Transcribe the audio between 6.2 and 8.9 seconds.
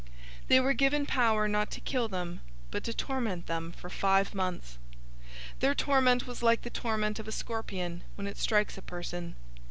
was like the torment of a scorpion, when it strikes a